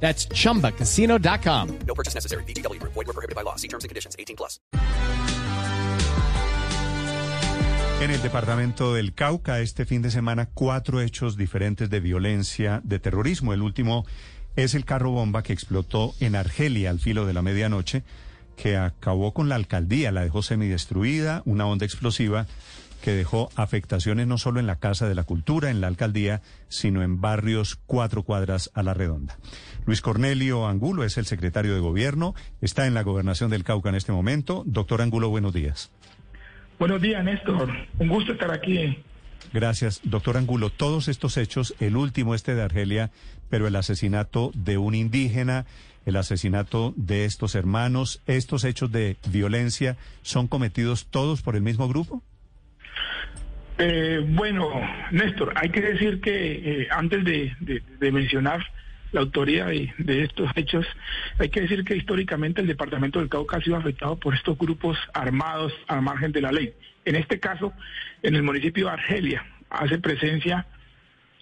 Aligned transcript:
That's 0.00 0.28
chumbacasino.com. 0.28 1.78
No 1.86 1.94
purchase 1.94 2.14
necessary. 2.14 2.44
BGW. 2.44 2.80
Void 2.82 2.94
were 2.94 3.12
prohibited 3.12 3.34
by 3.34 3.42
law. 3.42 3.56
See 3.56 3.68
terms 3.68 3.84
and 3.84 3.88
conditions. 3.88 4.14
18 4.18 4.36
plus. 4.36 4.60
En 7.98 8.10
el 8.10 8.20
departamento 8.20 8.92
del 8.92 9.14
Cauca, 9.14 9.60
este 9.60 9.86
fin 9.86 10.02
de 10.02 10.10
semana, 10.10 10.50
cuatro 10.52 11.00
hechos 11.00 11.38
diferentes 11.38 11.88
de 11.88 12.00
violencia, 12.00 12.82
de 12.84 12.98
terrorismo. 12.98 13.54
El 13.54 13.62
último 13.62 14.04
es 14.54 14.74
el 14.74 14.84
carro 14.84 15.12
bomba 15.12 15.42
que 15.42 15.54
explotó 15.54 16.14
en 16.20 16.36
Argelia 16.36 16.90
al 16.90 17.00
filo 17.00 17.24
de 17.24 17.32
la 17.32 17.40
medianoche, 17.40 18.02
que 18.54 18.76
acabó 18.76 19.32
con 19.32 19.48
la 19.48 19.54
alcaldía, 19.54 20.12
la 20.12 20.22
dejó 20.22 20.42
semidestruida, 20.42 21.40
una 21.46 21.66
onda 21.66 21.86
explosiva 21.86 22.46
que 23.06 23.14
dejó 23.14 23.50
afectaciones 23.54 24.26
no 24.26 24.36
solo 24.36 24.58
en 24.58 24.66
la 24.66 24.80
Casa 24.80 25.08
de 25.08 25.14
la 25.14 25.22
Cultura, 25.22 25.70
en 25.70 25.80
la 25.80 25.86
alcaldía, 25.86 26.42
sino 26.66 27.04
en 27.04 27.20
barrios 27.20 27.78
cuatro 27.86 28.24
cuadras 28.24 28.72
a 28.74 28.82
la 28.82 28.94
redonda. 28.94 29.38
Luis 29.86 30.00
Cornelio 30.00 30.66
Angulo 30.66 31.04
es 31.04 31.16
el 31.16 31.24
secretario 31.24 31.72
de 31.72 31.78
Gobierno, 31.78 32.34
está 32.60 32.84
en 32.84 32.94
la 32.94 33.04
gobernación 33.04 33.48
del 33.48 33.62
Cauca 33.62 33.90
en 33.90 33.94
este 33.94 34.10
momento. 34.10 34.64
Doctor 34.66 35.02
Angulo, 35.02 35.28
buenos 35.28 35.52
días. 35.52 35.92
Buenos 36.80 37.00
días, 37.00 37.22
Néstor. 37.22 37.70
Un 38.00 38.08
gusto 38.08 38.32
estar 38.32 38.50
aquí. 38.50 38.98
Gracias, 39.52 40.00
doctor 40.02 40.36
Angulo. 40.36 40.70
Todos 40.70 41.06
estos 41.06 41.36
hechos, 41.36 41.76
el 41.78 41.96
último 41.96 42.34
este 42.34 42.56
de 42.56 42.62
Argelia, 42.62 43.12
pero 43.48 43.68
el 43.68 43.76
asesinato 43.76 44.50
de 44.52 44.78
un 44.78 44.96
indígena, 44.96 45.64
el 46.06 46.16
asesinato 46.16 46.92
de 46.96 47.24
estos 47.24 47.54
hermanos, 47.54 48.20
estos 48.26 48.64
hechos 48.64 48.90
de 48.90 49.16
violencia, 49.30 49.96
¿son 50.22 50.48
cometidos 50.48 51.06
todos 51.06 51.42
por 51.42 51.54
el 51.54 51.62
mismo 51.62 51.86
grupo? 51.86 52.24
Eh, 53.78 54.24
bueno, 54.26 54.70
Néstor, 55.10 55.52
hay 55.56 55.68
que 55.68 55.82
decir 55.82 56.20
que 56.20 56.82
eh, 56.82 56.88
antes 56.90 57.24
de, 57.24 57.54
mencionar 58.10 58.64
la 59.12 59.20
autoría 59.20 59.66
de, 59.66 59.92
de, 59.98 60.24
estos 60.24 60.50
hechos, 60.56 60.86
hay 61.38 61.50
que 61.50 61.60
decir 61.60 61.84
que 61.84 61.96
históricamente 61.96 62.62
el 62.62 62.66
departamento 62.66 63.18
del 63.18 63.28
Cauca 63.28 63.58
ha 63.58 63.60
sido 63.60 63.76
afectado 63.76 64.16
por 64.16 64.34
estos 64.34 64.56
grupos 64.56 64.98
armados 65.12 65.72
al 65.88 66.02
margen 66.02 66.32
de 66.32 66.40
la 66.40 66.52
ley. 66.52 66.72
En 67.04 67.16
este 67.16 67.38
caso, 67.38 67.72
en 68.22 68.34
el 68.34 68.42
municipio 68.42 68.86
de 68.86 68.92
Argelia, 68.92 69.44
hace 69.70 69.98
presencia 69.98 70.66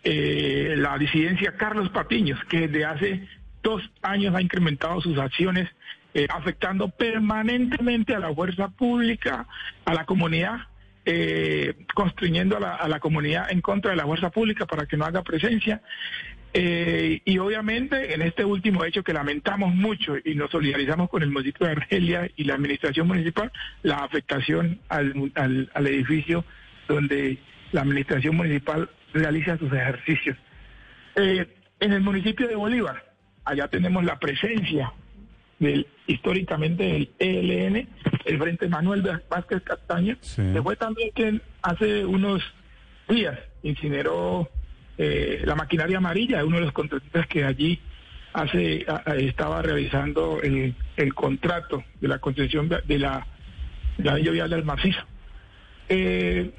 eh, 0.03 0.75
la 0.77 0.99
disidencia 0.99 1.57
Carlos 1.57 1.89
Patiños, 1.91 2.39
que 2.51 2.69
desde 2.69 2.85
hace 2.85 3.29
dos 3.63 3.83
años 4.03 4.35
ha 4.35 4.43
incrementado 4.43 5.01
sus 5.01 5.19
acciones, 5.19 5.69
eh, 6.13 6.27
afectando 6.29 6.91
permanentemente 6.91 8.15
a 8.15 8.19
la 8.19 8.35
fuerza 8.35 8.69
pública, 8.69 9.47
a 9.85 9.95
la 9.95 10.05
comunidad 10.05 10.67
eh, 11.05 11.75
a 11.97 12.61
la, 12.61 12.75
a 12.77 12.89
la, 12.89 13.01
comunidad 13.01 13.51
en 13.51 13.61
contra 13.61 13.91
de 13.91 13.97
la 13.97 14.05
fuerza 14.05 14.31
pública 14.31 14.67
para 14.67 14.87
que 14.87 14.97
no 14.97 15.05
haga 15.05 15.23
presencia. 15.23 15.83
Eh, 16.57 17.21
y 17.25 17.39
obviamente 17.39 18.15
en 18.15 18.23
este 18.23 18.45
último 18.45 18.85
hecho 18.85 19.03
que 19.03 19.13
lamentamos 19.13 19.75
mucho 19.75 20.15
y 20.25 20.37
nos 20.37 20.53
solidarizamos 20.53 21.11
con 21.11 21.23
el 21.25 21.31
municipio 21.31 21.67
de 21.67 21.73
Argelia 21.73 22.31
y 22.37 22.45
la 22.45 22.55
administración 22.55 23.09
municipal, 23.09 23.51
la 23.83 23.97
afectación 23.97 24.79
al, 24.89 25.33
al, 25.35 25.71
al 25.75 25.87
edificio 25.89 26.45
donde 26.87 27.39
la 27.73 27.81
administración 27.81 28.37
municipal 28.37 28.89
realiza 29.13 29.59
sus 29.59 29.73
ejercicios. 29.73 30.37
Eh, 31.17 31.47
en 31.81 31.93
el 31.93 32.01
municipio 32.01 32.47
de 32.47 32.55
Bolívar, 32.55 33.05
allá 33.45 33.69
tenemos 33.69 34.05
la 34.05 34.19
presencia 34.19 34.93
del 35.59 35.87
históricamente 36.07 36.85
del 36.85 37.11
ELN, 37.19 37.89
el 38.25 38.39
Frente 38.39 38.69
Manuel 38.69 39.03
Vázquez 39.29 39.63
Castaño, 39.63 40.17
sí. 40.21 40.43
que 40.53 40.63
fue 40.63 40.77
también 40.77 41.11
quien 41.15 41.43
hace 41.63 42.05
unos 42.05 42.43
días 43.09 43.39
incineró 43.63 44.49
eh, 44.97 45.43
la 45.45 45.55
maquinaria 45.55 45.99
amarilla, 45.99 46.45
uno 46.45 46.57
de 46.57 46.63
los 46.63 46.73
contratistas 46.73 47.27
que 47.27 47.45
allí 47.45 47.81
hace 48.33 48.85
a, 48.89 49.11
a, 49.11 49.17
estaba 49.17 49.63
realizando 49.63 50.41
el, 50.43 50.75
el, 50.97 51.15
contrato 51.15 51.85
de 52.01 52.09
la 52.09 52.19
concesión 52.19 52.69
de 52.69 52.99
la, 52.99 53.27
la 53.99 54.15
vial 54.15 54.51
del 54.51 54.65
macizo. 54.65 55.01
Eh, 55.89 56.51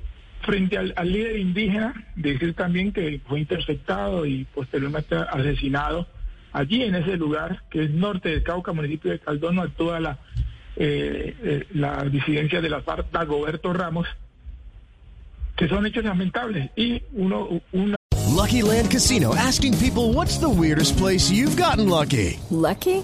frente 0.42 0.78
al, 0.78 0.94
al, 0.96 1.12
líder 1.12 1.38
indígena, 1.38 1.94
decir 2.16 2.54
también 2.54 2.92
que 2.92 3.20
fue 3.28 3.40
interceptado 3.40 4.26
y 4.26 4.46
posteriormente 4.54 5.16
asesinado 5.16 6.08
allí 6.54 6.84
en 6.84 6.96
ese 6.96 7.18
lugar, 7.18 7.64
que 7.70 7.84
es 7.84 7.92
norte 7.92 8.30
de 8.30 8.44
Cauca, 8.44 8.72
municipio 8.72 9.12
de 9.12 9.20
Caldono, 9.20 9.64
actúa 9.64 10.00
la, 10.00 10.20
eh, 10.76 11.36
eh, 11.44 11.68
la 11.74 12.04
disidencia 12.06 12.62
de 12.62 12.70
la 12.70 12.82
FARC, 12.82 13.12
Dagoberto 13.12 13.74
Ramos, 13.74 14.08
que 15.56 15.68
son 15.68 15.86
hechos 15.86 16.04
lamentables. 16.04 16.70
Y 16.76 17.02
uno, 17.14 17.62
una 17.72 17.96
Lucky 18.36 18.62
Land 18.62 18.92
Casino 18.92 19.34
asking 19.34 19.74
people 19.78 20.14
what's 20.14 20.38
the 20.38 20.50
weirdest 20.50 20.98
place 20.98 21.32
you've 21.32 21.56
gotten 21.56 21.88
lucky? 21.88 22.40
Lucky? 22.52 23.04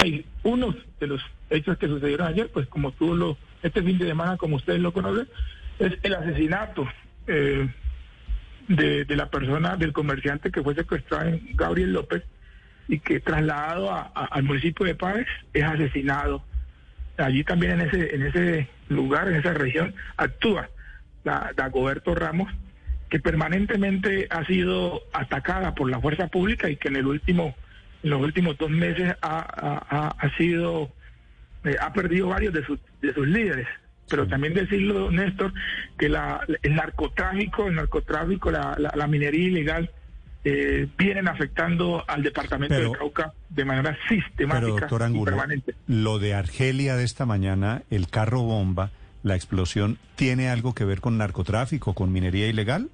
Hay 0.00 0.24
unos 0.44 0.76
de 1.00 1.08
los 1.08 1.20
hechos 1.50 1.76
que 1.76 1.88
sucedieron 1.88 2.28
ayer, 2.28 2.48
pues 2.52 2.68
como 2.68 2.92
tú 2.92 3.16
lo, 3.16 3.36
este 3.64 3.82
fin 3.82 3.98
de 3.98 4.06
semana, 4.06 4.36
como 4.36 4.54
ustedes 4.54 4.78
lo 4.78 4.92
conocen, 4.92 5.28
es 5.80 5.98
el 6.04 6.14
asesinato 6.14 6.86
eh, 7.26 7.68
de, 8.68 9.16
la 9.16 9.28
persona, 9.28 9.76
del 9.76 9.92
comerciante 9.92 10.52
que 10.52 10.62
fue 10.62 10.76
secuestrado 10.76 11.30
en 11.30 11.56
Gabriel 11.56 11.94
López 11.94 12.22
y 12.86 13.00
que 13.00 13.18
trasladado 13.18 13.90
a, 13.90 14.02
al 14.02 14.44
municipio 14.44 14.86
de 14.86 14.94
Páez 14.94 15.26
es 15.52 15.64
asesinado. 15.64 16.44
Allí 17.16 17.42
también 17.42 17.72
en 17.72 17.88
ese, 17.88 18.14
en 18.14 18.22
ese 18.22 18.68
lugar, 18.88 19.26
en 19.26 19.34
esa 19.34 19.52
región, 19.52 19.96
actúa 20.16 20.70
la 21.24 21.50
Dagoberto 21.56 22.14
Ramos, 22.14 22.52
que 23.10 23.18
permanentemente 23.18 24.28
ha 24.30 24.44
sido 24.44 25.02
atacada 25.12 25.74
por 25.74 25.90
la 25.90 26.00
fuerza 26.00 26.28
pública 26.28 26.70
y 26.70 26.76
que 26.76 26.86
en 26.86 26.96
el 26.96 27.06
último, 27.08 27.56
en 28.02 28.10
los 28.10 28.20
últimos 28.20 28.56
dos 28.58 28.70
meses 28.70 29.14
ha, 29.22 29.38
ha, 29.90 30.08
ha 30.08 30.36
sido, 30.36 30.90
eh, 31.64 31.76
ha 31.80 31.92
perdido 31.92 32.28
varios 32.28 32.54
de 32.54 32.64
sus, 32.64 32.78
de 33.00 33.12
sus 33.14 33.26
líderes 33.26 33.66
pero 34.08 34.26
también 34.26 34.54
decirlo, 34.54 35.10
Néstor, 35.10 35.52
que 35.98 36.08
la, 36.08 36.40
el 36.62 36.74
narcotráfico, 36.74 37.66
el 37.66 37.74
narcotráfico, 37.74 38.50
la, 38.50 38.74
la, 38.78 38.92
la 38.94 39.06
minería 39.06 39.48
ilegal 39.48 39.90
eh, 40.44 40.88
vienen 40.96 41.28
afectando 41.28 42.04
al 42.06 42.22
departamento 42.22 42.74
pero, 42.74 42.92
de 42.92 42.98
Cauca 42.98 43.32
de 43.50 43.64
manera 43.64 43.96
sistemática 44.08 44.60
pero, 44.60 44.76
doctor 44.78 45.02
Angulo, 45.02 45.22
y 45.22 45.24
permanente. 45.24 45.74
Lo 45.86 46.18
de 46.18 46.34
Argelia 46.34 46.96
de 46.96 47.04
esta 47.04 47.26
mañana, 47.26 47.82
el 47.90 48.08
carro 48.08 48.42
bomba, 48.42 48.90
la 49.22 49.36
explosión, 49.36 49.98
¿tiene 50.16 50.48
algo 50.48 50.74
que 50.74 50.84
ver 50.84 51.00
con 51.00 51.18
narcotráfico, 51.18 51.94
con 51.94 52.12
minería 52.12 52.46
ilegal? 52.46 52.88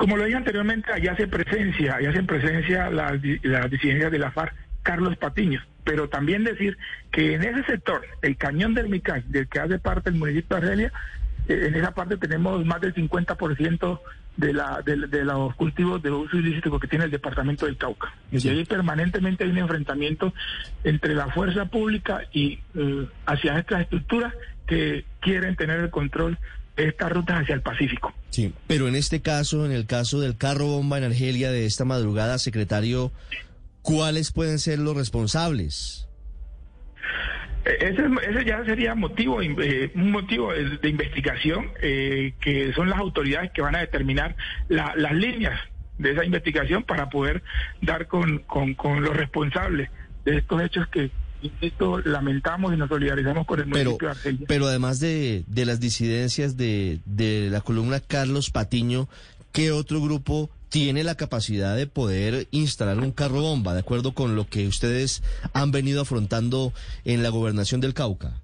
Como 0.00 0.16
lo 0.16 0.24
dije 0.24 0.38
anteriormente, 0.38 0.90
allá 0.90 1.12
hace 1.12 1.28
presencia, 1.28 1.96
allá 1.96 2.08
hacen 2.08 2.26
presencia 2.26 2.88
las 2.88 3.20
la 3.42 3.68
disidencias 3.68 4.10
de 4.10 4.18
la 4.18 4.30
FARC, 4.30 4.54
Carlos 4.82 5.14
Patiño 5.18 5.60
pero 5.84 6.08
también 6.08 6.44
decir 6.44 6.78
que 7.10 7.34
en 7.34 7.42
ese 7.42 7.64
sector, 7.64 8.02
el 8.22 8.36
cañón 8.36 8.74
del 8.74 8.88
Micay, 8.88 9.24
del 9.26 9.48
que 9.48 9.60
hace 9.60 9.78
parte 9.78 10.10
el 10.10 10.16
municipio 10.16 10.56
de 10.56 10.62
Argelia, 10.62 10.92
eh, 11.48 11.64
en 11.66 11.74
esa 11.74 11.92
parte 11.92 12.16
tenemos 12.16 12.64
más 12.64 12.80
del 12.80 12.94
50% 12.94 14.00
de, 14.36 14.52
la, 14.52 14.82
de, 14.82 14.96
de, 15.08 15.24
los 15.24 15.54
cultivos 15.56 16.02
de 16.02 16.10
uso 16.10 16.36
ilícito 16.36 16.78
que 16.78 16.88
tiene 16.88 17.06
el 17.06 17.10
departamento 17.10 17.66
del 17.66 17.76
Cauca. 17.76 18.14
Sí. 18.32 18.48
Y 18.48 18.50
ahí 18.50 18.64
permanentemente 18.64 19.44
hay 19.44 19.50
un 19.50 19.58
enfrentamiento 19.58 20.32
entre 20.84 21.14
la 21.14 21.26
fuerza 21.28 21.66
pública 21.66 22.22
y 22.32 22.60
eh, 22.74 23.08
hacia 23.26 23.58
estas 23.58 23.82
estructuras 23.82 24.32
que 24.66 25.04
quieren 25.20 25.56
tener 25.56 25.80
el 25.80 25.90
control 25.90 26.38
estas 26.88 27.12
rutas 27.12 27.42
hacia 27.42 27.54
el 27.54 27.62
Pacífico. 27.62 28.12
Sí, 28.30 28.52
pero 28.66 28.88
en 28.88 28.94
este 28.96 29.20
caso, 29.20 29.66
en 29.66 29.72
el 29.72 29.86
caso 29.86 30.20
del 30.20 30.36
carro 30.36 30.66
bomba 30.66 30.98
en 30.98 31.04
Argelia 31.04 31.50
de 31.50 31.66
esta 31.66 31.84
madrugada, 31.84 32.38
secretario, 32.38 33.12
¿cuáles 33.82 34.32
pueden 34.32 34.58
ser 34.58 34.78
los 34.78 34.96
responsables? 34.96 36.06
Eh, 37.64 37.76
Ese, 37.92 38.02
ese 38.30 38.44
ya 38.44 38.64
sería 38.64 38.94
motivo, 38.94 39.42
eh, 39.42 39.90
un 39.94 40.10
motivo 40.12 40.52
de, 40.52 40.78
de 40.78 40.88
investigación, 40.88 41.70
eh, 41.82 42.34
que 42.40 42.72
son 42.72 42.88
las 42.88 42.98
autoridades 42.98 43.50
que 43.52 43.62
van 43.62 43.76
a 43.76 43.80
determinar 43.80 44.36
la- 44.68 44.94
las 44.96 45.12
líneas 45.14 45.60
de 45.98 46.12
esa 46.12 46.24
investigación 46.24 46.82
para 46.84 47.10
poder 47.10 47.42
dar 47.82 48.06
con, 48.06 48.38
con, 48.40 48.74
con 48.74 49.02
los 49.02 49.14
responsables 49.14 49.90
de 50.24 50.38
estos 50.38 50.62
hechos 50.62 50.88
que, 50.88 51.10
insisto, 51.42 51.98
lamentamos 52.00 52.72
y 52.74 52.76
nos 52.76 52.88
solidarizamos 52.88 53.46
con 53.46 53.60
el 53.60 53.66
Pero, 53.70 53.90
municipio 53.90 54.08
de 54.08 54.12
Argelia. 54.12 54.46
pero 54.48 54.66
además 54.66 55.00
de, 55.00 55.44
de 55.46 55.64
las 55.64 55.80
disidencias 55.80 56.56
de, 56.56 57.00
de 57.06 57.48
la 57.50 57.60
columna 57.60 58.00
Carlos 58.00 58.50
Patiño, 58.50 59.08
¿qué 59.52 59.72
otro 59.72 60.00
grupo 60.00 60.50
tiene 60.68 61.02
la 61.02 61.16
capacidad 61.16 61.76
de 61.76 61.86
poder 61.86 62.46
instalar 62.52 62.98
un 62.98 63.10
carro 63.10 63.40
bomba, 63.42 63.74
de 63.74 63.80
acuerdo 63.80 64.12
con 64.12 64.36
lo 64.36 64.46
que 64.46 64.68
ustedes 64.68 65.22
han 65.52 65.72
venido 65.72 66.02
afrontando 66.02 66.72
en 67.04 67.22
la 67.22 67.28
gobernación 67.30 67.80
del 67.80 67.94
Cauca? 67.94 68.40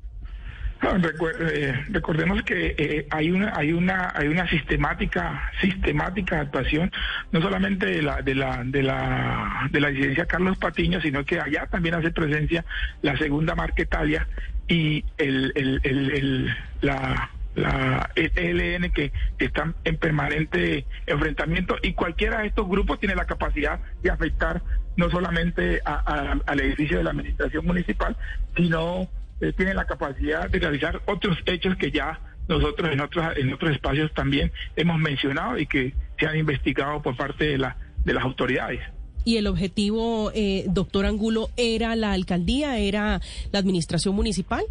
No, 0.82 0.90
eh, 0.98 1.84
recordemos 1.88 2.42
que 2.42 2.74
eh, 2.76 3.06
hay 3.10 3.30
una 3.30 3.52
hay 3.56 3.72
una 3.72 4.12
hay 4.14 4.28
una 4.28 4.46
sistemática 4.48 5.50
sistemática 5.60 6.40
actuación 6.40 6.92
no 7.32 7.40
solamente 7.40 7.86
de 7.86 8.02
la 8.02 8.20
de 8.20 8.34
la 8.34 8.62
de 8.62 8.82
la 8.82 9.68
de 9.70 9.80
la 9.80 9.88
disidencia 9.88 10.26
Carlos 10.26 10.58
Patiño 10.58 11.00
sino 11.00 11.24
que 11.24 11.40
allá 11.40 11.66
también 11.66 11.94
hace 11.94 12.10
presencia 12.10 12.64
la 13.00 13.16
segunda 13.16 13.54
Marquetalia 13.54 14.28
y 14.68 15.02
el, 15.16 15.52
el, 15.54 15.80
el, 15.82 16.56
la 16.82 17.30
la 17.54 18.10
ELN 18.14 18.90
que 18.92 19.12
están 19.38 19.74
en 19.84 19.96
permanente 19.96 20.84
enfrentamiento 21.06 21.76
y 21.82 21.94
cualquiera 21.94 22.40
de 22.40 22.48
estos 22.48 22.68
grupos 22.68 23.00
tiene 23.00 23.14
la 23.14 23.24
capacidad 23.24 23.80
de 24.02 24.10
afectar 24.10 24.60
no 24.98 25.08
solamente 25.10 25.80
a- 25.86 26.36
al 26.46 26.60
edificio 26.60 26.98
de 26.98 27.04
la 27.04 27.10
administración 27.10 27.64
municipal, 27.64 28.14
sino 28.56 29.08
eh, 29.40 29.52
tiene 29.52 29.74
la 29.74 29.84
capacidad 29.86 30.48
de 30.48 30.58
realizar 30.58 31.02
otros 31.06 31.38
hechos 31.46 31.76
que 31.76 31.90
ya 31.90 32.20
nosotros 32.48 32.92
en 32.92 33.00
otros 33.00 33.36
en 33.36 33.52
otros 33.52 33.72
espacios 33.72 34.12
también 34.14 34.52
hemos 34.76 34.98
mencionado 34.98 35.58
y 35.58 35.66
que 35.66 35.94
se 36.18 36.26
han 36.26 36.36
investigado 36.36 37.02
por 37.02 37.16
parte 37.16 37.44
de 37.44 37.58
la 37.58 37.76
de 38.04 38.14
las 38.14 38.24
autoridades. 38.24 38.80
Y 39.24 39.38
el 39.38 39.48
objetivo, 39.48 40.30
eh, 40.34 40.64
doctor 40.68 41.04
Angulo, 41.04 41.50
era 41.56 41.96
la 41.96 42.12
alcaldía, 42.12 42.78
era 42.78 43.20
la 43.50 43.58
administración 43.58 44.14
municipal. 44.14 44.64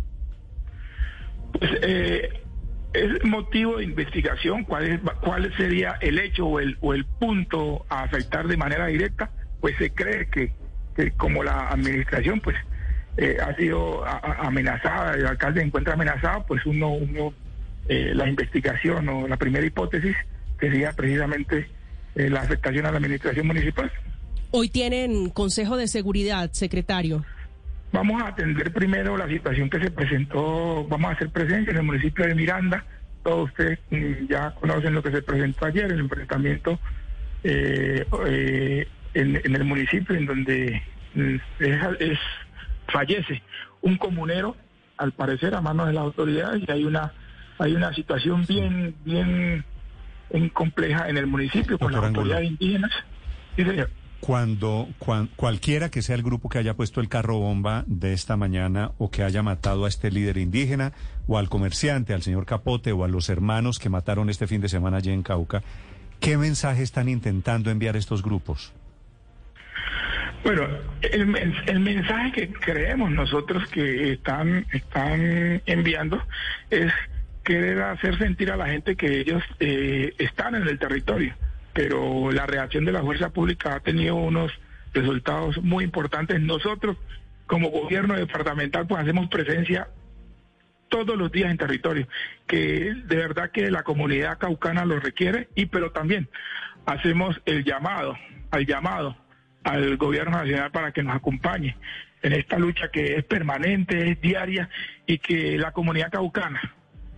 Pues 1.60 1.72
eh, 1.82 2.30
es 2.94 3.26
motivo 3.26 3.78
de 3.78 3.84
investigación 3.84 4.64
cuál 4.64 4.86
es 4.86 5.00
cuál 5.22 5.54
sería 5.58 5.98
el 6.02 6.18
hecho 6.20 6.48
o 6.48 6.60
el 6.62 6.78
o 6.80 6.94
el 6.94 7.06
punto 7.06 7.86
a 7.90 8.04
afectar 8.04 8.48
de 8.48 8.56
manera 8.56 8.88
directa, 8.88 9.32
pues 9.60 9.76
se 9.78 9.92
cree 9.92 10.30
que, 10.30 10.54
que 10.96 11.12
como 11.12 11.44
la 11.44 11.68
administración 11.70 12.40
pues 12.40 12.56
eh, 13.18 13.38
ha 13.42 13.56
sido 13.56 14.06
a- 14.06 14.18
a- 14.18 14.48
amenazada, 14.48 15.14
el 15.14 15.26
alcalde 15.26 15.62
se 15.62 15.66
encuentra 15.68 15.94
amenazado, 15.94 16.46
pues 16.48 16.66
uno 16.66 16.90
uno 16.90 17.34
eh, 17.88 18.12
la 18.16 18.28
investigación 18.28 19.08
o 19.10 19.28
la 19.28 19.38
primera 19.38 19.66
hipótesis 19.66 20.16
sería 20.60 20.92
precisamente 20.94 21.68
eh, 22.16 22.30
la 22.30 22.42
afectación 22.42 22.86
a 22.86 22.92
la 22.92 22.98
administración 22.98 23.46
municipal. 23.48 23.92
Hoy 24.52 24.70
tienen 24.70 25.30
Consejo 25.30 25.78
de 25.78 25.88
Seguridad, 25.88 26.50
secretario. 26.54 27.24
Vamos 27.92 28.22
a 28.22 28.28
atender 28.30 28.74
primero 28.74 29.16
la 29.18 29.28
situación 29.28 29.70
que 29.70 29.80
se 29.80 29.92
presentó, 29.92 30.86
vamos 30.88 31.12
a 31.12 31.14
hacer 31.14 31.30
presencia 31.30 31.72
en 31.72 31.78
el 31.78 31.84
municipio 31.84 32.26
de 32.26 32.36
Miranda. 32.36 32.84
Todos 33.24 33.50
ustedes 33.50 33.80
mm, 33.92 34.28
ya 34.30 34.52
conocen 34.60 34.94
lo 34.94 35.02
que 35.04 35.12
se 35.12 35.22
presentó 35.22 35.66
ayer, 35.66 35.86
el 35.92 36.00
enfrentamiento 36.00 36.80
eh, 37.44 38.06
eh, 38.28 38.88
en, 39.14 39.36
en 39.44 39.56
el 39.56 39.64
municipio 39.64 40.16
en 40.16 40.26
donde 40.26 40.82
mm, 41.14 41.36
es, 41.60 41.78
es- 42.00 42.20
fallece 42.88 43.42
un 43.82 43.98
comunero, 43.98 44.56
al 44.98 45.12
parecer 45.12 45.54
a 45.56 45.62
manos 45.62 45.88
de 45.88 45.94
las 45.94 46.04
autoridades, 46.04 46.64
y 46.68 46.72
hay 46.72 46.84
una 46.86 47.12
hay 47.58 47.74
una 47.76 47.94
situación 47.94 48.46
bien 48.48 48.96
bien, 49.06 49.64
compleja 50.54 51.08
en 51.10 51.18
el 51.18 51.28
municipio 51.28 51.78
con 51.80 51.92
las 51.92 52.04
autoridades 52.04 52.50
indígenas. 52.50 52.92
Sí, 53.56 53.64
señor. 53.64 53.90
Cuando, 54.20 54.88
cuan- 54.98 55.30
cualquiera 55.36 55.90
que 55.92 56.02
sea 56.02 56.16
el 56.16 56.24
grupo 56.24 56.50
que 56.50 56.58
haya 56.58 56.74
puesto 56.74 57.00
el 57.00 57.10
carro 57.10 57.38
bomba 57.38 57.84
de 57.86 58.12
esta 58.14 58.36
mañana 58.38 58.92
o 58.98 59.12
que 59.12 59.22
haya 59.24 59.44
matado 59.44 59.86
a 59.86 59.88
este 59.88 60.10
líder 60.10 60.38
indígena 60.38 60.94
o 61.28 61.38
al 61.38 61.48
comerciante, 61.48 62.14
al 62.14 62.24
señor 62.24 62.46
Capote 62.46 62.92
o 62.92 63.04
a 63.04 63.08
los 63.08 63.30
hermanos 63.30 63.78
que 63.78 63.90
mataron 63.90 64.30
este 64.30 64.48
fin 64.48 64.62
de 64.62 64.70
semana 64.70 64.98
allí 64.98 65.12
en 65.12 65.22
Cauca, 65.22 65.62
¿qué 66.20 66.38
mensaje 66.38 66.82
están 66.82 67.08
intentando 67.08 67.70
enviar 67.70 67.96
estos 67.96 68.24
grupos? 68.24 68.74
Bueno, 70.46 70.68
el, 71.02 71.26
men- 71.26 71.56
el 71.66 71.80
mensaje 71.80 72.32
que 72.32 72.54
creemos 72.54 73.10
nosotros 73.10 73.68
que 73.72 74.12
están, 74.12 74.68
están 74.72 75.60
enviando 75.66 76.22
es 76.70 76.94
querer 77.44 77.82
hacer 77.82 78.16
sentir 78.20 78.52
a 78.52 78.56
la 78.56 78.68
gente 78.68 78.96
que 78.96 79.22
ellos 79.22 79.42
eh, 79.60 80.14
están 80.20 80.54
en 80.54 80.68
el 80.68 80.78
territorio, 80.78 81.34
pero 81.74 82.32
la 82.32 82.46
reacción 82.46 82.86
de 82.86 82.92
la 82.92 83.02
fuerza 83.02 83.32
pública 83.32 83.74
ha 83.74 83.80
tenido 83.80 84.14
unos 84.18 84.52
resultados 84.94 85.58
muy 85.64 85.84
importantes. 85.84 86.40
Nosotros, 86.40 86.96
como 87.48 87.72
gobierno 87.72 88.14
departamental, 88.14 88.86
pues 88.86 89.02
hacemos 89.02 89.28
presencia 89.30 89.88
todos 90.90 91.18
los 91.18 91.32
días 91.32 91.50
en 91.50 91.58
territorio, 91.58 92.08
que 92.46 92.94
de 92.94 93.16
verdad 93.16 93.50
que 93.50 93.72
la 93.72 93.82
comunidad 93.82 94.38
caucana 94.38 94.86
lo 94.86 95.00
requiere, 95.00 95.50
y 95.56 95.66
pero 95.66 95.92
también 95.92 96.30
hacemos 96.86 97.42
el 97.48 97.64
llamado, 97.64 98.16
al 98.52 98.68
llamado 98.68 99.18
al 99.66 99.98
gobierno 99.98 100.38
nacional 100.38 100.72
para 100.72 100.92
que 100.92 101.04
nos 101.04 101.16
acompañe 101.16 101.76
en 102.22 102.34
esta 102.34 102.58
lucha 102.58 102.90
que 102.90 103.18
es 103.18 103.24
permanente, 103.26 104.10
es 104.12 104.22
diaria, 104.22 104.70
y 105.06 105.18
que 105.20 105.58
la 105.58 105.72
comunidad 105.72 106.12
caucana 106.12 106.62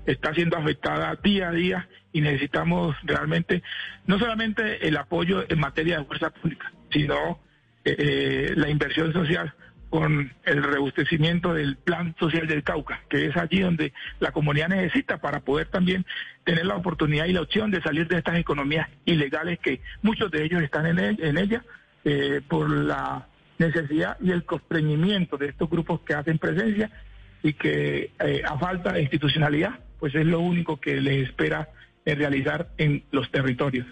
está 0.05 0.33
siendo 0.33 0.57
afectada 0.57 1.15
día 1.23 1.49
a 1.49 1.51
día 1.51 1.88
y 2.13 2.21
necesitamos 2.21 2.95
realmente 3.03 3.61
no 4.05 4.17
solamente 4.17 4.88
el 4.88 4.97
apoyo 4.97 5.45
en 5.47 5.59
materia 5.59 5.99
de 5.99 6.05
fuerza 6.05 6.29
pública, 6.31 6.71
sino 6.91 7.39
eh, 7.85 7.95
eh, 7.99 8.53
la 8.55 8.69
inversión 8.69 9.13
social 9.13 9.53
con 9.89 10.33
el 10.44 10.63
rebustecimiento 10.63 11.53
del 11.53 11.77
plan 11.77 12.13
social 12.19 12.45
del 12.47 12.63
Cauca, 12.63 13.01
que 13.09 13.27
es 13.27 13.38
allí 13.38 13.61
donde 13.61 13.94
la 14.19 14.31
comunidad 14.31 14.67
necesita 14.69 15.19
para 15.19 15.39
poder 15.41 15.67
también 15.67 16.05
tener 16.44 16.65
la 16.65 16.75
oportunidad 16.75 17.25
y 17.25 17.33
la 17.33 17.41
opción 17.41 17.71
de 17.71 17.81
salir 17.81 18.07
de 18.09 18.17
estas 18.17 18.38
economías 18.38 18.89
ilegales 19.05 19.59
que 19.59 19.79
muchos 20.01 20.29
de 20.31 20.44
ellos 20.44 20.61
están 20.61 20.85
en, 20.88 20.99
el- 20.99 21.23
en 21.23 21.38
ella 21.38 21.63
eh, 22.05 22.41
por 22.47 22.69
la 22.69 23.27
necesidad 23.57 24.17
y 24.21 24.31
el 24.31 24.45
constreñimiento 24.45 25.38
de 25.38 25.47
estos 25.49 25.69
grupos 25.69 26.01
que 26.01 26.13
hacen 26.13 26.38
presencia 26.38 26.91
y 27.44 27.53
que 27.53 28.11
eh, 28.19 28.41
a 28.45 28.57
falta 28.57 28.94
de 28.94 29.01
institucionalidad, 29.01 29.79
pues 29.99 30.13
es 30.15 30.25
lo 30.25 30.39
único 30.39 30.79
que 30.79 31.01
les 31.01 31.29
espera 31.29 31.69
realizar 32.05 32.69
en 32.77 33.03
los 33.11 33.29
territorios. 33.31 33.85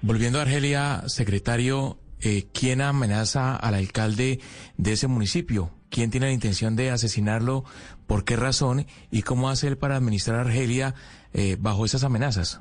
Volviendo 0.00 0.40
a 0.40 0.42
Argelia, 0.42 1.04
secretario, 1.06 1.96
eh, 2.20 2.46
¿quién 2.52 2.80
amenaza 2.80 3.56
al 3.56 3.74
alcalde 3.74 4.40
de 4.76 4.92
ese 4.92 5.08
municipio? 5.08 5.72
¿Quién 5.90 6.10
tiene 6.10 6.26
la 6.26 6.32
intención 6.32 6.76
de 6.76 6.90
asesinarlo? 6.90 7.64
¿Por 8.06 8.24
qué 8.24 8.36
razón? 8.36 8.86
¿Y 9.10 9.22
cómo 9.22 9.50
hace 9.50 9.66
él 9.68 9.76
para 9.76 9.96
administrar 9.96 10.38
Argelia 10.38 10.94
eh, 11.34 11.56
bajo 11.58 11.84
esas 11.84 12.04
amenazas? 12.04 12.60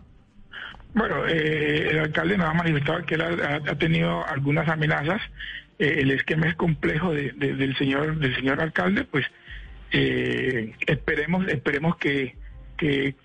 Bueno, 0.93 1.25
eh, 1.27 1.89
el 1.91 2.00
alcalde 2.00 2.38
nos 2.38 2.48
ha 2.48 2.53
manifestado 2.53 3.05
que 3.05 3.15
él 3.15 3.21
ha, 3.21 3.75
tenido 3.77 4.25
algunas 4.27 4.67
amenazas. 4.67 5.21
Eh, 5.79 6.00
el 6.00 6.12
esquema 6.12 6.48
es 6.48 6.55
complejo 6.55 7.13
de- 7.13 7.31
de- 7.31 7.55
del 7.55 7.75
señor 7.77 8.17
del 8.17 8.36
señor 8.36 8.62
alcalde, 8.62 9.03
pues 9.05 9.25
eh, 9.91 10.74
esperemos 10.88 11.48
esperemos 11.48 11.98
que, 11.98 12.36
que 12.77 13.15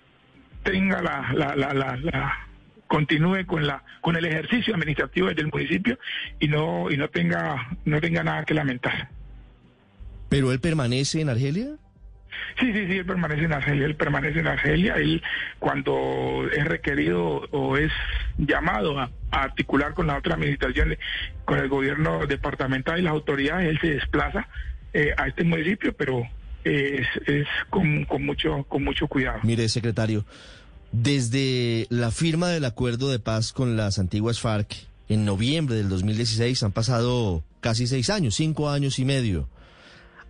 tenga 0.63 1.01
la, 1.01 1.33
la, 1.33 1.55
la, 1.55 1.73
la- 1.97 2.47
continúe 2.87 3.45
con 3.45 3.67
la 3.67 3.83
con 3.99 4.15
el 4.15 4.25
ejercicio 4.25 4.73
administrativo 4.73 5.27
del 5.33 5.47
municipio 5.47 5.99
y 6.39 6.47
no 6.47 6.89
y 6.89 6.95
no 6.95 7.09
tenga 7.09 7.67
no 7.83 7.99
tenga 7.99 8.23
nada 8.23 8.45
que 8.45 8.53
lamentar. 8.53 9.09
¿Pero 10.29 10.51
él 10.53 10.59
permanece 10.61 11.19
en 11.21 11.29
Argelia? 11.29 11.67
Sí, 12.59 12.73
sí, 12.73 12.87
sí, 12.87 12.97
él 12.97 13.05
permanece 13.05 13.43
en 13.43 13.53
Argelia, 13.53 13.85
él 13.85 13.95
permanece 13.95 14.39
en 14.39 14.47
Argelia, 14.47 14.95
él 14.95 15.21
cuando 15.59 16.47
es 16.51 16.65
requerido 16.65 17.47
o 17.51 17.77
es 17.77 17.91
llamado 18.37 18.99
a, 18.99 19.09
articular 19.31 19.93
con 19.93 20.07
la 20.07 20.17
otra 20.17 20.35
administración, 20.35 20.95
con 21.45 21.59
el 21.59 21.67
gobierno 21.67 22.25
departamental 22.25 22.99
y 22.99 23.03
las 23.03 23.13
autoridades, 23.13 23.69
él 23.69 23.79
se 23.79 23.89
desplaza 23.91 24.47
eh, 24.93 25.13
a 25.17 25.27
este 25.27 25.43
municipio, 25.43 25.93
pero 25.93 26.23
eh, 26.63 27.05
es, 27.25 27.27
es 27.27 27.47
con 27.69 28.07
mucho 28.25 28.63
con 28.63 28.83
mucho 28.83 29.07
cuidado. 29.07 29.39
Mire, 29.43 29.69
secretario, 29.69 30.25
desde 30.91 31.87
la 31.89 32.11
firma 32.11 32.49
del 32.49 32.65
acuerdo 32.65 33.11
de 33.11 33.19
paz 33.19 33.53
con 33.53 33.75
las 33.75 33.99
antiguas 33.99 34.39
FARC 34.39 34.73
en 35.09 35.25
noviembre 35.25 35.75
del 35.75 35.89
2016 35.89 36.63
han 36.63 36.71
pasado 36.71 37.43
casi 37.61 37.87
seis 37.87 38.09
años, 38.09 38.35
cinco 38.35 38.69
años 38.69 38.99
y 38.99 39.05
medio. 39.05 39.47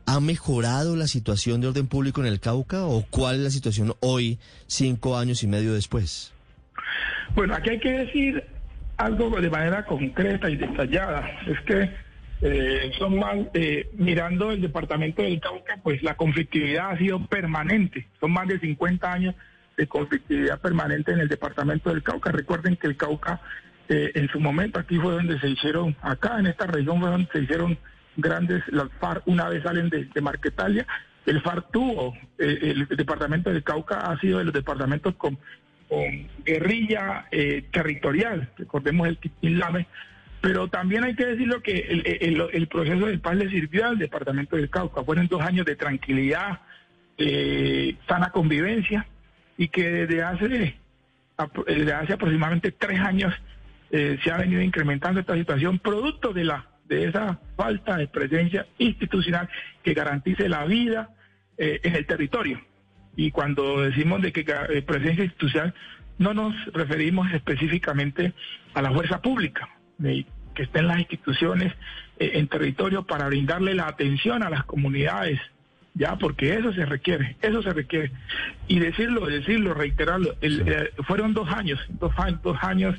¿Ha 0.08 0.20
mejorado 0.20 0.96
la 0.96 1.06
situación 1.08 1.62
de 1.62 1.68
orden 1.68 1.88
público 1.88 2.22
en 2.22 2.28
el 2.28 2.40
Cauca 2.40 2.86
o 2.86 3.06
cuál 3.10 3.36
es 3.36 3.42
la 3.42 3.50
situación 3.50 3.94
hoy, 4.00 4.40
cinco 4.66 5.18
años 5.18 5.44
y 5.44 5.48
medio 5.48 5.74
después? 5.74 6.34
Bueno, 7.36 7.54
aquí 7.54 7.72
hay 7.72 7.80
que 7.80 7.92
decir 7.92 8.44
algo 8.96 9.30
de 9.40 9.50
manera 9.50 9.86
concreta 9.86 10.50
y 10.50 10.56
detallada. 10.56 11.30
Es 11.46 11.60
que 11.62 12.08
Eh, 12.40 12.92
son 13.00 13.18
más, 13.18 13.36
eh, 13.56 13.90
mirando 13.94 14.52
el 14.52 14.62
departamento 14.62 15.24
del 15.24 15.40
Cauca, 15.40 15.80
pues 15.82 16.04
la 16.04 16.16
conflictividad 16.16 16.92
ha 16.92 16.98
sido 16.98 17.26
permanente. 17.26 18.08
Son 18.20 18.32
más 18.32 18.48
de 18.48 18.60
50 18.60 19.12
años 19.12 19.36
de 19.76 19.88
conflictividad 19.88 20.60
permanente 20.62 21.12
en 21.12 21.20
el 21.20 21.30
departamento 21.30 21.90
del 21.90 22.04
Cauca. 22.04 22.32
Recuerden 22.32 22.76
que 22.76 22.88
el 22.88 22.96
Cauca, 22.96 23.42
eh, 23.90 24.12
en 24.14 24.28
su 24.30 24.40
momento, 24.40 24.80
aquí 24.80 24.98
fue 25.00 25.14
donde 25.14 25.40
se 25.40 25.50
hicieron, 25.50 25.96
acá 26.02 26.40
en 26.40 26.46
esta 26.48 26.68
región 26.68 27.00
fue 27.00 27.10
donde 27.10 27.30
se 27.32 27.40
hicieron 27.40 27.78
grandes, 28.18 28.64
las 28.68 28.92
FARC 29.00 29.28
una 29.28 29.48
vez 29.48 29.64
salen 29.64 29.90
de, 29.90 30.22
Marquetalia. 30.22 30.86
El 31.26 31.42
FARC 31.42 31.72
tuvo, 31.72 32.14
eh, 32.38 32.74
el 32.76 32.88
departamento 32.88 33.50
del 33.52 33.64
Cauca 33.64 34.00
ha 34.00 34.20
sido 34.20 34.40
de 34.40 34.46
los 34.46 34.54
departamentos 34.54 35.16
con, 35.16 35.38
guerrilla 36.44 37.28
eh, 37.32 37.64
territorial, 37.72 38.50
recordemos 38.58 39.08
el 39.42 39.58
Lame, 39.58 39.88
pero 40.42 40.68
también 40.68 41.04
hay 41.04 41.16
que 41.16 41.26
decirlo 41.26 41.62
que 41.62 41.80
el, 41.80 42.68
proceso 42.68 43.06
de 43.08 43.18
paz 43.18 43.36
le 43.36 43.50
sirvió 43.50 43.88
al 43.88 43.98
departamento 43.98 44.56
del 44.56 44.70
Cauca. 44.70 45.04
Fueron 45.04 45.28
dos 45.28 45.42
años 45.42 45.66
de 45.66 45.76
tranquilidad, 45.76 46.60
eh, 47.18 47.96
sana 48.08 48.30
convivencia, 48.32 49.08
y 49.58 49.70
que 49.70 49.90
desde 49.90 50.24
hace, 50.24 50.76
desde 51.68 51.94
hace 51.94 52.14
aproximadamente 52.14 52.72
tres 52.72 53.00
años 53.00 53.34
eh, 53.90 54.20
se 54.24 54.32
ha 54.32 54.38
venido 54.38 54.62
incrementando 54.62 55.20
esta 55.20 55.36
situación, 55.36 55.80
producto 55.80 56.34
de 56.34 56.44
la 56.44 56.68
de 56.88 57.06
esa 57.06 57.39
falta 57.56 57.98
de 57.98 58.08
presencia 58.08 58.65
institucional 58.77 59.50
que 59.84 59.94
garantice 59.94 60.50
la 60.50 60.65
vida 60.65 61.10
eh, 61.58 61.79
en 61.84 61.96
el 61.96 62.06
territorio. 62.06 62.62
Y 63.15 63.32
cuando 63.32 63.82
decimos 63.82 64.22
de 64.22 64.32
que 64.32 64.41
eh, 64.41 64.82
presencia 64.82 65.24
institucional, 65.24 65.74
no 66.17 66.34
nos 66.34 66.53
referimos 66.74 67.32
específicamente 67.34 68.34
a 68.74 68.82
la 68.82 68.91
fuerza 68.91 69.22
pública, 69.22 69.70
de, 69.98 70.25
que 70.56 70.63
esté 70.63 70.79
en 70.79 70.88
las 70.88 71.00
instituciones 71.00 71.74
eh, 72.20 72.32
en 72.36 72.48
territorio 72.48 73.06
para 73.06 73.27
brindarle 73.27 73.75
la 73.75 73.88
atención 73.88 74.44
a 74.44 74.50
las 74.50 74.63
comunidades, 74.65 75.39
ya, 75.94 76.15
porque 76.15 76.53
eso 76.53 76.72
se 76.74 76.86
requiere, 76.86 77.38
eso 77.41 77.63
se 77.63 77.74
requiere. 77.74 78.12
Y 78.67 78.79
decirlo, 78.79 79.25
decirlo, 79.25 79.74
reiterarlo, 79.74 80.36
el, 80.41 80.91
fueron 81.08 81.34
dos 81.34 81.50
años, 81.50 81.79
dos, 81.89 82.13
dos 82.44 82.58
años 82.62 82.96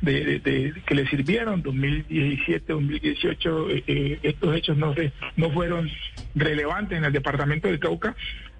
de, 0.00 0.38
de, 0.40 0.74
que 0.86 0.94
le 0.94 1.06
sirvieron, 1.08 1.62
2017, 1.62 2.72
2018, 2.72 3.70
eh, 3.70 3.84
eh, 3.86 4.18
estos 4.22 4.54
hechos 4.56 4.76
no, 4.76 4.94
no 5.36 5.50
fueron 5.50 5.90
relevantes 6.34 6.98
en 6.98 7.04
el 7.04 7.12
departamento 7.12 7.68
de 7.68 7.78
Cauca, 7.78 8.14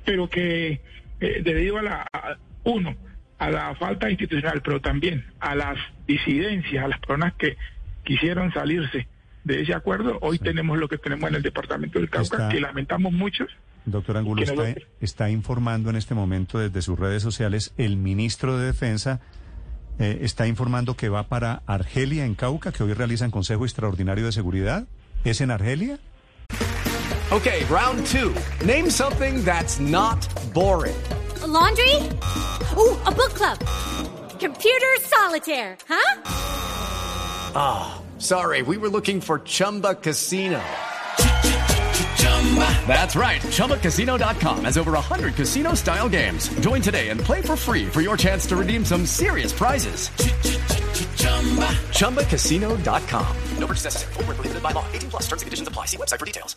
pero 0.04 0.28
que 0.28 0.80
eh, 1.20 1.42
debido 1.42 1.78
a 1.78 1.82
la, 1.82 2.06
uno, 2.64 2.96
a 3.38 3.50
la 3.50 3.74
falta 3.76 4.10
institucional, 4.10 4.62
pero 4.62 4.80
también 4.80 5.24
a 5.40 5.54
las 5.54 5.78
disidencias, 6.06 6.84
a 6.84 6.88
las 6.88 6.98
personas 7.00 7.34
que 7.34 7.56
quisieron 8.04 8.52
salirse 8.52 9.06
de 9.44 9.62
ese 9.62 9.74
acuerdo, 9.74 10.18
hoy 10.20 10.38
tenemos 10.38 10.78
lo 10.78 10.88
que 10.88 10.98
tenemos 10.98 11.28
en 11.30 11.36
el 11.36 11.42
departamento 11.42 11.98
del 11.98 12.10
Cauca, 12.10 12.48
que 12.48 12.60
lamentamos 12.60 13.12
mucho. 13.12 13.46
Doctor 13.84 14.18
Angulo, 14.18 14.42
está, 14.42 14.74
está 15.00 15.30
informando 15.30 15.88
en 15.88 15.96
este 15.96 16.14
momento 16.14 16.58
desde 16.58 16.82
sus 16.82 16.98
redes 16.98 17.22
sociales 17.22 17.72
el 17.78 17.96
ministro 17.96 18.58
de 18.58 18.66
Defensa 18.66 19.20
eh, 19.98 20.18
está 20.22 20.46
informando 20.46 20.96
que 20.96 21.08
va 21.08 21.24
para 21.24 21.62
Argelia, 21.66 22.24
en 22.24 22.34
Cauca, 22.34 22.72
que 22.72 22.82
hoy 22.82 22.92
realizan 22.92 23.30
Consejo 23.30 23.64
Extraordinario 23.64 24.26
de 24.26 24.32
Seguridad. 24.32 24.86
¿Es 25.24 25.40
en 25.40 25.50
Argelia? 25.50 25.98
Okay, 27.30 27.64
round 27.64 28.06
two. 28.06 28.34
Name 28.64 28.90
something 28.90 29.44
that's 29.44 29.78
not 29.78 30.26
boring. 30.54 30.96
laundry? 31.46 31.94
Ooh, 32.76 32.96
a 33.04 33.10
book 33.10 33.34
club. 33.34 33.58
Computer 34.38 34.96
solitaire, 35.00 35.76
huh? 35.88 36.22
Ah, 37.54 38.00
oh, 38.00 38.18
sorry, 38.18 38.62
we 38.62 38.76
were 38.76 38.88
looking 38.88 39.20
for 39.20 39.40
Chumba 39.40 39.94
Casino. 39.96 40.60
That's 42.88 43.14
right. 43.14 43.42
ChumbaCasino.com 43.42 44.64
has 44.64 44.78
over 44.78 44.92
100 44.92 45.34
casino 45.34 45.74
style 45.74 46.08
games. 46.08 46.48
Join 46.60 46.80
today 46.80 47.10
and 47.10 47.20
play 47.20 47.42
for 47.42 47.56
free 47.56 47.86
for 47.86 48.00
your 48.00 48.16
chance 48.16 48.46
to 48.46 48.56
redeem 48.56 48.84
some 48.84 49.04
serious 49.04 49.52
prizes. 49.52 50.08
ChumbaCasino.com. 51.92 53.36
No 53.58 53.66
purchase 53.66 53.84
necessary. 53.84 54.12
Full 54.14 54.24
prohibited 54.24 54.62
by 54.62 54.72
law. 54.72 54.84
18 54.92 55.10
plus 55.10 55.22
terms 55.26 55.42
and 55.42 55.46
conditions 55.46 55.68
apply. 55.68 55.84
See 55.86 55.98
website 55.98 56.18
for 56.18 56.26
details. 56.26 56.56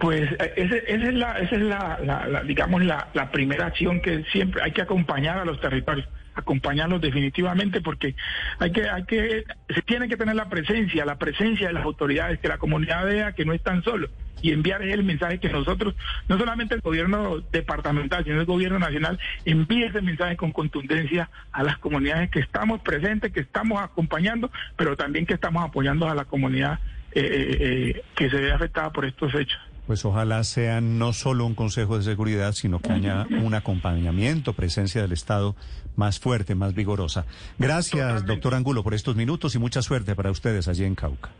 Pues 0.00 0.28
eh, 0.40 0.52
esa, 0.56 0.76
esa 0.76 1.08
es, 1.08 1.14
la, 1.14 1.38
esa 1.38 1.54
es 1.54 1.62
la, 1.62 1.98
la, 2.02 2.26
la 2.26 2.42
digamos, 2.42 2.82
la, 2.82 3.08
la 3.12 3.30
primera 3.30 3.66
acción 3.66 4.00
que 4.00 4.24
siempre 4.32 4.62
hay 4.62 4.72
que 4.72 4.82
acompañar 4.82 5.38
a 5.38 5.44
los 5.44 5.60
territorios 5.60 6.06
acompañarlos 6.34 7.00
definitivamente 7.00 7.80
porque 7.80 8.14
hay 8.58 8.72
que 8.72 8.88
hay 8.88 9.04
que 9.04 9.44
se 9.68 9.82
tiene 9.82 10.08
que 10.08 10.16
tener 10.16 10.34
la 10.34 10.48
presencia 10.48 11.04
la 11.04 11.18
presencia 11.18 11.68
de 11.68 11.74
las 11.74 11.84
autoridades 11.84 12.38
que 12.40 12.48
la 12.48 12.58
comunidad 12.58 13.04
vea 13.04 13.32
que 13.32 13.44
no 13.44 13.52
están 13.52 13.82
solos 13.82 14.10
y 14.44 14.52
enviar 14.52 14.82
el 14.82 15.04
mensaje 15.04 15.38
que 15.38 15.48
nosotros, 15.48 15.94
no 16.28 16.36
solamente 16.36 16.74
el 16.74 16.82
gobierno 16.82 17.40
departamental, 17.50 18.24
sino 18.24 18.40
el 18.40 18.44
gobierno 18.44 18.78
nacional, 18.78 19.18
envíe 19.46 19.84
ese 19.84 20.02
mensaje 20.02 20.36
con 20.36 20.52
contundencia 20.52 21.30
a 21.50 21.62
las 21.62 21.78
comunidades 21.78 22.30
que 22.30 22.40
estamos 22.40 22.82
presentes, 22.82 23.32
que 23.32 23.40
estamos 23.40 23.82
acompañando, 23.82 24.50
pero 24.76 24.96
también 24.96 25.24
que 25.24 25.32
estamos 25.32 25.64
apoyando 25.64 26.10
a 26.10 26.14
la 26.14 26.26
comunidad 26.26 26.78
eh, 27.12 27.22
eh, 27.22 27.56
eh 27.60 28.02
que 28.14 28.28
se 28.28 28.36
ve 28.36 28.52
afectada 28.52 28.92
por 28.92 29.06
estos 29.06 29.34
hechos. 29.34 29.58
Pues 29.86 30.04
ojalá 30.04 30.42
sea 30.44 30.80
no 30.80 31.12
solo 31.12 31.44
un 31.44 31.54
Consejo 31.54 31.98
de 31.98 32.04
Seguridad, 32.04 32.52
sino 32.52 32.80
que 32.80 32.92
haya 32.92 33.26
un 33.42 33.54
acompañamiento, 33.54 34.54
presencia 34.54 35.02
del 35.02 35.12
Estado 35.12 35.56
más 35.96 36.18
fuerte, 36.18 36.54
más 36.54 36.74
vigorosa. 36.74 37.26
Gracias, 37.58 38.24
doctor 38.24 38.54
Angulo, 38.54 38.82
por 38.82 38.94
estos 38.94 39.14
minutos 39.14 39.54
y 39.54 39.58
mucha 39.58 39.82
suerte 39.82 40.14
para 40.14 40.30
ustedes 40.30 40.68
allí 40.68 40.84
en 40.84 40.94
Cauca. 40.94 41.30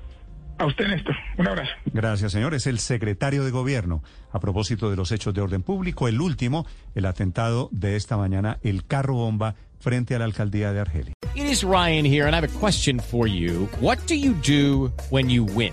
A 0.59 0.67
usted, 0.67 0.87
Néstor. 0.87 1.17
Un 1.37 1.49
abrazo. 1.49 1.73
Gracias, 1.87 2.31
señor. 2.31 2.55
Es 2.55 2.67
el 2.67 2.79
secretario 2.79 3.45
de 3.45 3.51
Gobierno. 3.51 4.03
A 4.31 4.39
propósito 4.39 4.89
de 4.89 4.97
los 4.97 5.11
hechos 5.11 5.35
de 5.35 5.41
orden 5.41 5.63
público, 5.63 6.07
el 6.07 6.21
último, 6.21 6.67
el 6.95 7.07
atentado 7.07 7.69
de 7.73 7.97
esta 7.97 8.17
mañana, 8.17 8.59
el 8.63 8.87
carro 8.87 9.15
bomba 9.15 9.57
frente 9.81 10.15
a 10.15 10.19
la 10.19 10.27
alcaldía 10.27 10.73
de 10.73 10.81
Argelia. 10.81 11.15
It 11.35 11.47
is 11.47 11.65
Ryan 11.65 12.05
here, 12.05 12.27
and 12.27 12.35
I 12.35 12.37
have 12.37 12.45
a 12.45 12.61
question 12.61 13.01
for 13.01 13.27
you. 13.27 13.69
What 13.81 13.99
do 14.07 14.15
you 14.15 14.35
do 14.47 14.93
when 15.11 15.29
you 15.29 15.45
win? 15.45 15.73